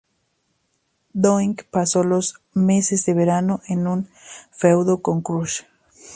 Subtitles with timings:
[1.13, 4.09] Doink pasó los meses de verano en un
[4.49, 5.61] feudo con Crush.